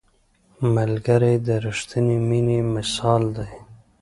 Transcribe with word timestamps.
ملګری 0.75 1.35
د 1.47 1.49
رښتیني 1.65 2.17
مینې 2.27 2.59
مثال 2.75 3.23
دی 3.35 3.49